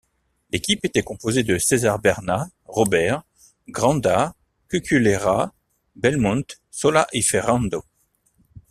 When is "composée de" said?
1.03-1.59